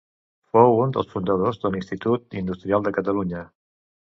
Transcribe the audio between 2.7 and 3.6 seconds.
de Catalunya.